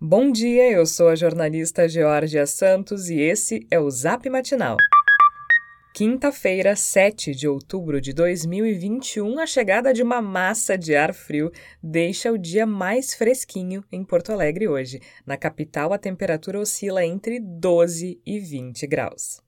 Bom 0.00 0.30
dia, 0.30 0.70
eu 0.70 0.86
sou 0.86 1.08
a 1.08 1.16
jornalista 1.16 1.88
Georgia 1.88 2.46
Santos 2.46 3.10
e 3.10 3.18
esse 3.18 3.66
é 3.68 3.80
o 3.80 3.90
Zap 3.90 4.30
Matinal. 4.30 4.76
Quinta-feira, 5.92 6.76
7 6.76 7.34
de 7.34 7.48
outubro 7.48 8.00
de 8.00 8.12
2021, 8.12 9.40
a 9.40 9.44
chegada 9.44 9.92
de 9.92 10.00
uma 10.00 10.22
massa 10.22 10.78
de 10.78 10.94
ar 10.94 11.12
frio 11.12 11.50
deixa 11.82 12.30
o 12.30 12.38
dia 12.38 12.64
mais 12.64 13.12
fresquinho 13.12 13.82
em 13.90 14.04
Porto 14.04 14.30
Alegre 14.30 14.68
hoje. 14.68 15.00
Na 15.26 15.36
capital, 15.36 15.92
a 15.92 15.98
temperatura 15.98 16.60
oscila 16.60 17.04
entre 17.04 17.40
12 17.40 18.20
e 18.24 18.38
20 18.38 18.86
graus. 18.86 19.47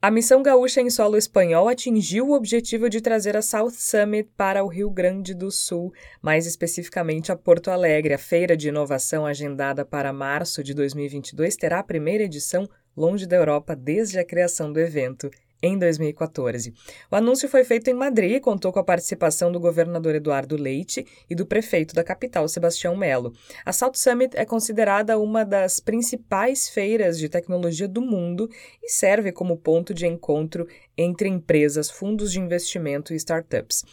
A 0.00 0.12
missão 0.12 0.44
gaúcha 0.44 0.80
em 0.80 0.88
solo 0.88 1.16
espanhol 1.16 1.66
atingiu 1.66 2.28
o 2.28 2.32
objetivo 2.32 2.88
de 2.88 3.00
trazer 3.00 3.36
a 3.36 3.42
South 3.42 3.72
Summit 3.72 4.30
para 4.36 4.62
o 4.62 4.68
Rio 4.68 4.88
Grande 4.88 5.34
do 5.34 5.50
Sul, 5.50 5.92
mais 6.22 6.46
especificamente 6.46 7.32
a 7.32 7.36
Porto 7.36 7.68
Alegre. 7.68 8.14
A 8.14 8.18
feira 8.18 8.56
de 8.56 8.68
inovação 8.68 9.26
agendada 9.26 9.84
para 9.84 10.12
março 10.12 10.62
de 10.62 10.72
2022 10.72 11.56
terá 11.56 11.80
a 11.80 11.82
primeira 11.82 12.22
edição 12.22 12.68
longe 12.96 13.26
da 13.26 13.34
Europa 13.34 13.74
desde 13.74 14.20
a 14.20 14.24
criação 14.24 14.72
do 14.72 14.78
evento 14.78 15.28
em 15.62 15.78
2014. 15.78 16.72
O 17.10 17.16
anúncio 17.16 17.48
foi 17.48 17.64
feito 17.64 17.88
em 17.88 17.94
Madrid 17.94 18.32
e 18.32 18.40
contou 18.40 18.72
com 18.72 18.78
a 18.78 18.84
participação 18.84 19.50
do 19.50 19.60
governador 19.60 20.14
Eduardo 20.14 20.56
Leite 20.56 21.06
e 21.28 21.34
do 21.34 21.46
prefeito 21.46 21.94
da 21.94 22.04
capital, 22.04 22.48
Sebastião 22.48 22.96
Melo. 22.96 23.32
A 23.64 23.72
South 23.72 23.94
Summit 23.94 24.36
é 24.36 24.44
considerada 24.44 25.18
uma 25.18 25.44
das 25.44 25.80
principais 25.80 26.68
feiras 26.68 27.18
de 27.18 27.28
tecnologia 27.28 27.88
do 27.88 28.00
mundo 28.00 28.48
e 28.82 28.90
serve 28.90 29.32
como 29.32 29.56
ponto 29.56 29.92
de 29.92 30.06
encontro 30.06 30.66
entre 30.96 31.28
empresas, 31.28 31.90
fundos 31.90 32.32
de 32.32 32.40
investimento 32.40 33.12
e 33.12 33.16
startups 33.16 33.84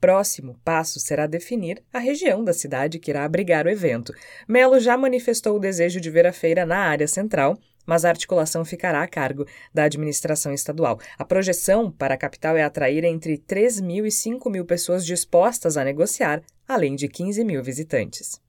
próximo 0.00 0.58
passo 0.64 0.98
será 0.98 1.26
definir 1.26 1.82
a 1.92 1.98
região 1.98 2.42
da 2.42 2.54
cidade 2.54 2.98
que 2.98 3.10
irá 3.10 3.24
abrigar 3.24 3.66
o 3.66 3.70
evento. 3.70 4.14
Melo 4.48 4.80
já 4.80 4.96
manifestou 4.96 5.56
o 5.56 5.60
desejo 5.60 6.00
de 6.00 6.10
ver 6.10 6.26
a 6.26 6.32
feira 6.32 6.64
na 6.64 6.78
área 6.78 7.06
central 7.06 7.58
mas 7.90 8.04
a 8.04 8.08
articulação 8.08 8.64
ficará 8.64 9.02
a 9.02 9.08
cargo 9.08 9.44
da 9.74 9.82
administração 9.82 10.54
estadual. 10.54 11.00
A 11.18 11.24
projeção 11.24 11.90
para 11.90 12.14
a 12.14 12.16
capital 12.16 12.56
é 12.56 12.62
atrair 12.62 13.02
entre 13.02 13.36
3 13.36 13.80
mil 13.80 14.06
e 14.06 14.12
5 14.12 14.48
mil 14.48 14.64
pessoas 14.64 15.04
dispostas 15.04 15.76
a 15.76 15.82
negociar, 15.82 16.40
além 16.68 16.94
de 16.94 17.08
15 17.08 17.42
mil 17.42 17.60
visitantes. 17.64 18.40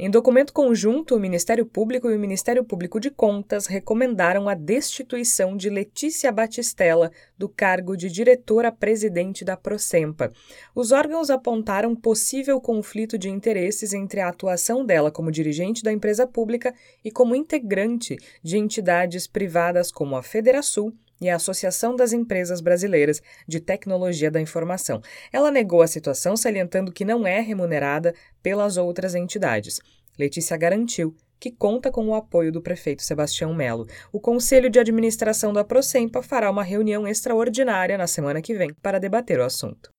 Em 0.00 0.08
documento 0.08 0.52
conjunto, 0.52 1.16
o 1.16 1.18
Ministério 1.18 1.66
Público 1.66 2.08
e 2.08 2.14
o 2.14 2.20
Ministério 2.20 2.62
Público 2.62 3.00
de 3.00 3.10
Contas 3.10 3.66
recomendaram 3.66 4.48
a 4.48 4.54
destituição 4.54 5.56
de 5.56 5.68
Letícia 5.68 6.30
Batistella 6.30 7.10
do 7.36 7.48
cargo 7.48 7.96
de 7.96 8.08
diretora-presidente 8.08 9.44
da 9.44 9.56
Procempa. 9.56 10.30
Os 10.72 10.92
órgãos 10.92 11.30
apontaram 11.30 11.96
possível 11.96 12.60
conflito 12.60 13.18
de 13.18 13.28
interesses 13.28 13.92
entre 13.92 14.20
a 14.20 14.28
atuação 14.28 14.86
dela 14.86 15.10
como 15.10 15.32
dirigente 15.32 15.82
da 15.82 15.92
empresa 15.92 16.28
pública 16.28 16.72
e 17.04 17.10
como 17.10 17.34
integrante 17.34 18.16
de 18.40 18.56
entidades 18.56 19.26
privadas 19.26 19.90
como 19.90 20.14
a 20.14 20.22
Federação 20.22 20.92
e 21.20 21.28
a 21.28 21.36
Associação 21.36 21.96
das 21.96 22.12
Empresas 22.12 22.60
Brasileiras 22.60 23.20
de 23.46 23.60
Tecnologia 23.60 24.30
da 24.30 24.40
Informação. 24.40 25.00
Ela 25.32 25.50
negou 25.50 25.82
a 25.82 25.86
situação, 25.86 26.36
salientando 26.36 26.92
que 26.92 27.04
não 27.04 27.26
é 27.26 27.40
remunerada 27.40 28.14
pelas 28.42 28.76
outras 28.76 29.14
entidades. 29.14 29.80
Letícia 30.18 30.56
garantiu 30.56 31.14
que 31.38 31.50
conta 31.52 31.90
com 31.90 32.08
o 32.08 32.14
apoio 32.14 32.50
do 32.50 32.60
prefeito 32.60 33.02
Sebastião 33.02 33.54
Melo. 33.54 33.86
O 34.12 34.20
Conselho 34.20 34.68
de 34.68 34.78
Administração 34.78 35.52
da 35.52 35.64
Procempa 35.64 36.22
fará 36.22 36.50
uma 36.50 36.64
reunião 36.64 37.06
extraordinária 37.06 37.96
na 37.96 38.06
semana 38.06 38.42
que 38.42 38.54
vem 38.54 38.74
para 38.82 38.98
debater 38.98 39.38
o 39.38 39.44
assunto. 39.44 39.90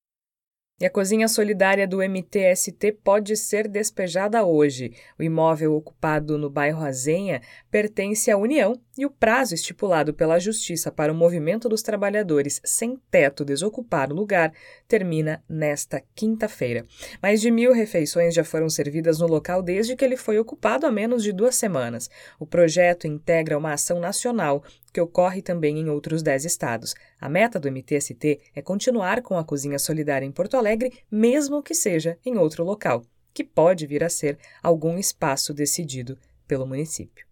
E 0.82 0.86
a 0.86 0.90
cozinha 0.90 1.28
solidária 1.28 1.86
do 1.86 2.02
MTST 2.02 2.94
pode 3.04 3.36
ser 3.36 3.68
despejada 3.68 4.46
hoje. 4.46 4.94
O 5.20 5.24
imóvel 5.24 5.76
ocupado 5.76 6.38
no 6.38 6.50
bairro 6.50 6.86
Azenha 6.86 7.42
pertence 7.70 8.32
à 8.32 8.38
União 8.38 8.80
e 9.00 9.06
o 9.06 9.10
prazo 9.10 9.56
estipulado 9.56 10.14
pela 10.14 10.40
Justiça 10.40 10.92
para 10.92 11.14
o 11.14 11.16
movimento 11.16 11.70
dos 11.70 11.82
trabalhadores 11.82 12.60
sem 12.66 13.00
teto 13.10 13.46
desocupar 13.46 14.12
o 14.12 14.16
lugar 14.16 14.52
termina 14.90 15.42
nesta 15.48 16.04
quinta-feira. 16.14 16.86
Mais 17.24 17.40
de 17.40 17.50
mil 17.50 17.72
refeições 17.72 18.34
já 18.34 18.44
foram 18.44 18.70
servidas 18.70 19.18
no 19.20 19.26
local 19.26 19.62
desde 19.62 19.96
que 19.96 20.04
ele 20.04 20.18
foi 20.18 20.38
ocupado 20.38 20.86
há 20.86 20.92
menos 20.92 21.24
de 21.24 21.32
duas 21.32 21.56
semanas. 21.56 22.10
O 22.38 22.46
projeto 22.46 23.08
integra 23.08 23.58
uma 23.58 23.72
ação 23.72 24.02
nacional 24.02 24.62
que 24.92 25.00
ocorre 25.00 25.42
também 25.42 25.80
em 25.80 25.88
outros 25.88 26.22
10 26.22 26.44
estados. 26.44 26.94
A 27.22 27.30
meta 27.30 27.58
do 27.58 27.72
MTST 27.72 28.42
é 28.54 28.62
continuar 28.62 29.22
com 29.22 29.38
a 29.38 29.46
cozinha 29.46 29.80
solidária 29.80 30.26
em 30.26 30.32
Porto 30.32 30.58
Alegre, 30.58 30.92
mesmo 31.10 31.64
que 31.64 31.74
seja 31.74 32.18
em 32.26 32.38
outro 32.38 32.66
local, 32.66 33.02
que 33.34 33.46
pode 33.46 33.88
vir 33.88 34.04
a 34.04 34.10
ser 34.10 34.38
algum 34.62 34.98
espaço 34.98 35.54
decidido 35.54 36.18
pelo 36.46 36.68
município. 36.68 37.29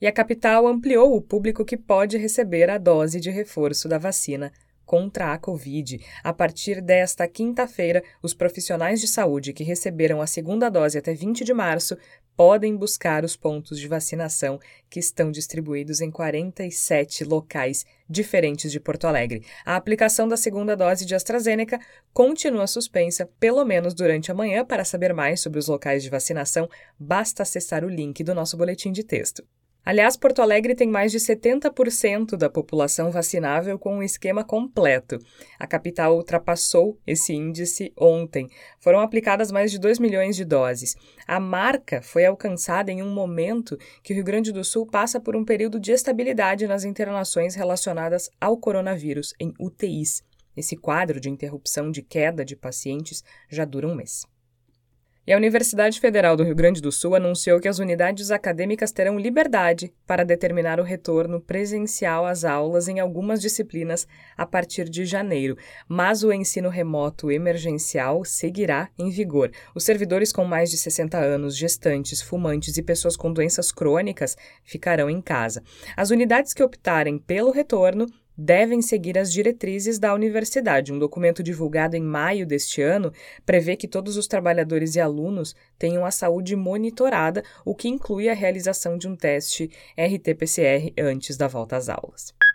E 0.00 0.06
a 0.06 0.12
capital 0.12 0.66
ampliou 0.66 1.16
o 1.16 1.22
público 1.22 1.64
que 1.64 1.76
pode 1.76 2.18
receber 2.18 2.68
a 2.68 2.76
dose 2.76 3.18
de 3.18 3.30
reforço 3.30 3.88
da 3.88 3.96
vacina 3.96 4.52
contra 4.86 5.32
a 5.32 5.38
Covid. 5.38 5.98
A 6.22 6.32
partir 6.32 6.80
desta 6.80 7.26
quinta-feira, 7.26 8.02
os 8.22 8.32
profissionais 8.32 9.00
de 9.00 9.08
saúde 9.08 9.52
que 9.52 9.64
receberam 9.64 10.22
a 10.22 10.26
segunda 10.26 10.70
dose 10.70 10.96
até 10.96 11.12
20 11.12 11.44
de 11.44 11.52
março 11.52 11.96
podem 12.36 12.76
buscar 12.76 13.24
os 13.24 13.34
pontos 13.34 13.80
de 13.80 13.88
vacinação 13.88 14.60
que 14.90 15.00
estão 15.00 15.30
distribuídos 15.30 16.02
em 16.02 16.10
47 16.10 17.24
locais 17.24 17.84
diferentes 18.08 18.70
de 18.70 18.78
Porto 18.78 19.06
Alegre. 19.06 19.42
A 19.64 19.74
aplicação 19.74 20.28
da 20.28 20.36
segunda 20.36 20.76
dose 20.76 21.06
de 21.06 21.14
AstraZeneca 21.14 21.80
continua 22.12 22.66
suspensa, 22.66 23.28
pelo 23.40 23.64
menos 23.64 23.94
durante 23.94 24.30
a 24.30 24.34
manhã. 24.34 24.64
Para 24.64 24.84
saber 24.84 25.14
mais 25.14 25.40
sobre 25.40 25.58
os 25.58 25.66
locais 25.66 26.02
de 26.02 26.10
vacinação, 26.10 26.68
basta 26.98 27.42
acessar 27.42 27.82
o 27.82 27.88
link 27.88 28.22
do 28.22 28.34
nosso 28.34 28.56
boletim 28.56 28.92
de 28.92 29.02
texto. 29.02 29.42
Aliás, 29.86 30.16
Porto 30.16 30.42
Alegre 30.42 30.74
tem 30.74 30.88
mais 30.88 31.12
de 31.12 31.18
70% 31.20 32.36
da 32.36 32.50
população 32.50 33.12
vacinável 33.12 33.78
com 33.78 33.98
um 33.98 34.02
esquema 34.02 34.42
completo. 34.42 35.16
A 35.60 35.64
capital 35.64 36.16
ultrapassou 36.16 36.98
esse 37.06 37.32
índice 37.32 37.92
ontem. 37.96 38.48
Foram 38.80 38.98
aplicadas 38.98 39.52
mais 39.52 39.70
de 39.70 39.78
2 39.78 40.00
milhões 40.00 40.34
de 40.34 40.44
doses. 40.44 40.96
A 41.24 41.38
marca 41.38 42.02
foi 42.02 42.24
alcançada 42.24 42.90
em 42.90 43.00
um 43.00 43.14
momento 43.14 43.78
que 44.02 44.12
o 44.12 44.16
Rio 44.16 44.24
Grande 44.24 44.50
do 44.50 44.64
Sul 44.64 44.88
passa 44.88 45.20
por 45.20 45.36
um 45.36 45.44
período 45.44 45.78
de 45.78 45.92
estabilidade 45.92 46.66
nas 46.66 46.82
internações 46.82 47.54
relacionadas 47.54 48.28
ao 48.40 48.58
coronavírus 48.58 49.34
em 49.38 49.54
UTIs. 49.56 50.20
Esse 50.56 50.76
quadro 50.76 51.20
de 51.20 51.30
interrupção 51.30 51.92
de 51.92 52.02
queda 52.02 52.44
de 52.44 52.56
pacientes 52.56 53.22
já 53.48 53.64
dura 53.64 53.86
um 53.86 53.94
mês. 53.94 54.26
E 55.26 55.32
a 55.32 55.36
Universidade 55.36 55.98
Federal 55.98 56.36
do 56.36 56.44
Rio 56.44 56.54
Grande 56.54 56.80
do 56.80 56.92
Sul 56.92 57.16
anunciou 57.16 57.58
que 57.58 57.66
as 57.66 57.80
unidades 57.80 58.30
acadêmicas 58.30 58.92
terão 58.92 59.18
liberdade 59.18 59.92
para 60.06 60.24
determinar 60.24 60.78
o 60.78 60.84
retorno 60.84 61.40
presencial 61.40 62.24
às 62.24 62.44
aulas 62.44 62.86
em 62.86 63.00
algumas 63.00 63.40
disciplinas 63.40 64.06
a 64.36 64.46
partir 64.46 64.88
de 64.88 65.04
janeiro, 65.04 65.58
mas 65.88 66.22
o 66.22 66.32
ensino 66.32 66.68
remoto 66.68 67.28
emergencial 67.28 68.24
seguirá 68.24 68.88
em 68.96 69.10
vigor. 69.10 69.50
Os 69.74 69.82
servidores 69.82 70.32
com 70.32 70.44
mais 70.44 70.70
de 70.70 70.76
60 70.76 71.18
anos, 71.18 71.56
gestantes, 71.56 72.22
fumantes 72.22 72.76
e 72.76 72.82
pessoas 72.82 73.16
com 73.16 73.32
doenças 73.32 73.72
crônicas 73.72 74.36
ficarão 74.62 75.10
em 75.10 75.20
casa. 75.20 75.60
As 75.96 76.10
unidades 76.10 76.54
que 76.54 76.62
optarem 76.62 77.18
pelo 77.18 77.50
retorno 77.50 78.06
devem 78.36 78.82
seguir 78.82 79.18
as 79.18 79.32
diretrizes 79.32 79.98
da 79.98 80.14
universidade. 80.14 80.92
Um 80.92 80.98
documento 80.98 81.42
divulgado 81.42 81.96
em 81.96 82.02
maio 82.02 82.46
deste 82.46 82.82
ano 82.82 83.12
prevê 83.44 83.76
que 83.76 83.88
todos 83.88 84.16
os 84.16 84.26
trabalhadores 84.26 84.94
e 84.94 85.00
alunos 85.00 85.54
tenham 85.78 86.04
a 86.04 86.10
saúde 86.10 86.54
monitorada, 86.54 87.42
o 87.64 87.74
que 87.74 87.88
inclui 87.88 88.28
a 88.28 88.34
realização 88.34 88.98
de 88.98 89.08
um 89.08 89.16
teste 89.16 89.70
RT-PCR 89.96 90.92
antes 90.98 91.36
da 91.36 91.48
volta 91.48 91.76
às 91.76 91.88
aulas. 91.88 92.45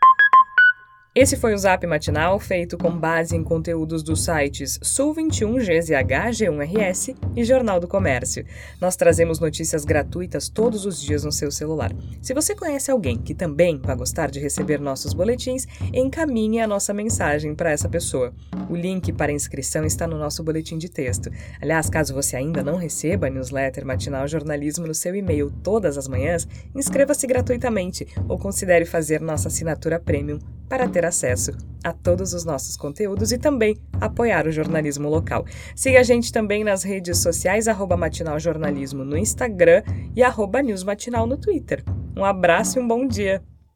Esse 1.13 1.35
foi 1.35 1.53
o 1.53 1.57
Zap 1.57 1.85
Matinal, 1.85 2.39
feito 2.39 2.77
com 2.77 2.89
base 2.89 3.35
em 3.35 3.44
conteúdos 3.44 4.01
dos 4.01 4.23
sites 4.23 4.79
Sul21, 4.79 5.57
GZH, 5.59 6.31
G1RS 6.31 7.17
e 7.35 7.44
Jornal 7.44 7.81
do 7.81 7.88
Comércio. 7.88 8.45
Nós 8.79 8.95
trazemos 8.95 9.38
notícias 9.38 9.83
gratuitas 9.83 10.47
todos 10.47 10.85
os 10.85 11.02
dias 11.02 11.25
no 11.25 11.31
seu 11.34 11.52
celular. 11.52 11.91
Se 12.22 12.34
você 12.34 12.55
conhece 12.55 12.90
alguém 12.90 13.17
que 13.17 13.35
também 13.35 13.78
vai 13.84 13.93
gostar 13.93 14.31
de 14.31 14.40
receber 14.40 14.79
nossos 14.79 15.13
boletins, 15.13 15.67
encaminhe 15.93 16.61
a 16.61 16.67
nossa 16.67 16.93
mensagem 16.93 17.53
para 17.53 17.72
essa 17.72 17.90
pessoa. 17.90 18.34
O 18.69 18.75
link 18.78 19.11
para 19.11 19.34
inscrição 19.34 19.84
está 19.84 20.08
no 20.08 20.17
nosso 20.17 20.41
boletim 20.41 20.78
de 20.78 20.87
texto. 20.87 21.29
Aliás, 21.61 21.90
caso 21.90 22.13
você 22.13 22.37
ainda 22.37 22.63
não 22.63 22.78
receba 22.78 23.28
a 23.28 23.29
newsletter 23.29 23.85
Matinal 23.85 24.29
Jornalismo 24.29 24.87
no 24.87 24.96
seu 24.96 25.13
e-mail 25.13 25.52
todas 25.61 25.97
as 25.97 26.08
manhãs, 26.08 26.47
inscreva-se 26.73 27.28
gratuitamente 27.28 28.08
ou 28.29 28.40
considere 28.40 28.85
fazer 28.85 29.19
nossa 29.19 29.49
assinatura 29.49 29.99
premium 29.99 30.40
para 30.72 30.88
ter 30.88 31.03
acesso 31.03 31.52
a 31.84 31.91
todos 31.91 32.34
os 32.34 32.46
nossos 32.46 32.78
conteúdos 32.78 33.34
e 33.34 33.38
também 33.38 33.76
apoiar 34.00 34.47
o 34.47 34.52
jornalismo 34.53 35.09
local. 35.09 35.46
Siga 35.76 36.00
a 36.00 36.03
gente 36.03 36.32
também 36.32 36.64
nas 36.64 36.82
redes 36.82 37.18
sociais, 37.18 37.68
arroba 37.68 37.97
Matinal 37.97 38.40
Jornalismo 38.40 39.03
no 39.03 39.18
Instagram 39.18 39.84
e 40.16 40.23
arroba 40.23 40.62
News 40.62 40.85
Matinal 40.85 41.28
no 41.28 41.35
Twitter. 41.35 41.84
Um 42.16 42.23
abraço 42.23 42.79
e 42.79 42.82
um 42.82 42.88
bom 42.88 43.06
dia! 43.06 43.44